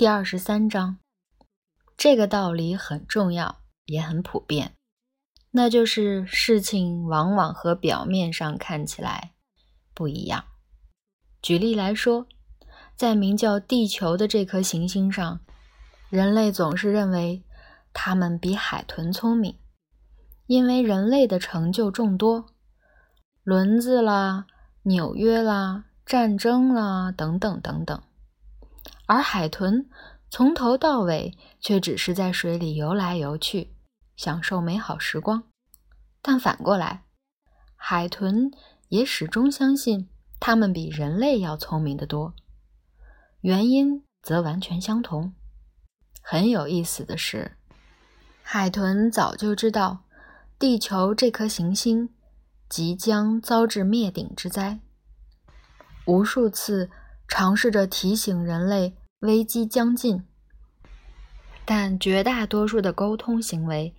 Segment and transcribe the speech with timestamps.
[0.00, 0.96] 第二十三章，
[1.94, 4.72] 这个道理很重要，也很普遍，
[5.50, 9.34] 那就是事情往往和表面上看起来
[9.92, 10.46] 不一样。
[11.42, 12.26] 举例来说，
[12.96, 15.40] 在名叫地球的这颗行星上，
[16.08, 17.44] 人类总是认为
[17.92, 19.58] 他们比海豚聪明，
[20.46, 22.46] 因为人类的成就众多，
[23.42, 24.46] 轮子啦、
[24.84, 25.84] 纽约啦。
[26.06, 28.02] 战争啦，等等等等，
[29.06, 29.88] 而海豚
[30.30, 33.74] 从头到尾却只是在水里游来游去，
[34.16, 35.44] 享受美好时光。
[36.22, 37.04] 但反过来，
[37.74, 38.50] 海豚
[38.88, 40.08] 也始终相信
[40.38, 42.34] 它们比人类要聪明得多。
[43.40, 45.34] 原因则完全相同。
[46.22, 47.56] 很有意思的是，
[48.42, 50.04] 海豚早就知道
[50.58, 52.10] 地球这颗行星
[52.68, 54.80] 即将遭致灭顶之灾。
[56.06, 56.90] 无数次
[57.30, 60.26] 尝试着提醒人类危机将近，
[61.64, 63.94] 但绝大多数的沟通行为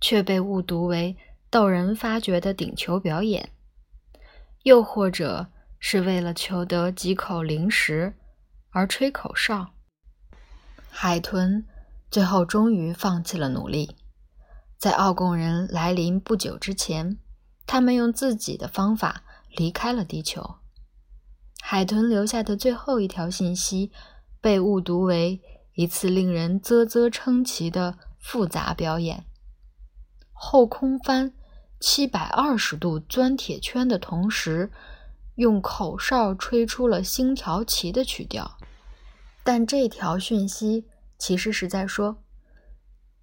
[0.00, 1.16] 却被误读为
[1.48, 3.50] 逗人发觉的顶球表演，
[4.64, 5.46] 又或者
[5.78, 8.14] 是为了求得几口零食
[8.70, 9.70] 而吹口哨。
[10.90, 11.64] 海豚
[12.10, 13.96] 最后终于放弃了努力，
[14.76, 17.16] 在奥贡人来临不久之前，
[17.64, 20.56] 他们用自己的方法离开了地球。
[21.74, 23.90] 海豚留下的最后一条信息，
[24.42, 25.40] 被误读为
[25.72, 29.24] 一次令人啧啧称奇的复杂表演：
[30.34, 31.32] 后空翻
[31.80, 34.70] 七百二十度钻铁圈的同时，
[35.36, 38.58] 用口哨吹出了星条旗的曲调。
[39.42, 40.84] 但这条讯息
[41.16, 42.22] 其实是在说：“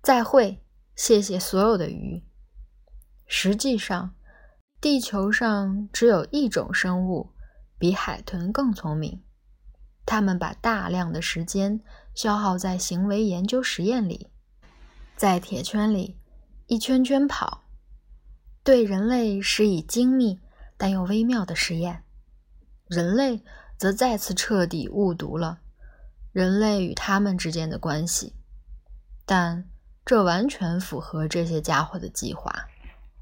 [0.02, 0.64] 再会，
[0.96, 2.24] 谢谢所有的鱼。”
[3.30, 4.16] 实际上，
[4.82, 7.30] 地球上只有一种生物。
[7.80, 9.24] 比海豚更聪明，
[10.06, 11.82] 他们把大量的时间
[12.14, 14.30] 消耗在行为研究实验里，
[15.16, 16.20] 在铁圈里
[16.68, 17.64] 一圈圈跑，
[18.64, 20.40] 对人类施以精密
[20.78, 22.04] 但又微妙的实验。
[22.86, 23.44] 人类
[23.78, 25.62] 则再次彻底误读了
[26.34, 28.34] 人类与他们之间的关系，
[29.26, 29.70] 但
[30.06, 32.68] 这完全符合这些家伙的计划。